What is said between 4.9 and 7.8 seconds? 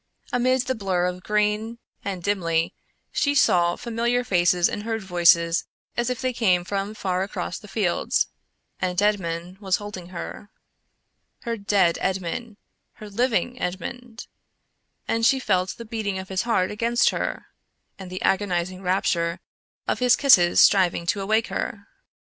voices as if they came from far across the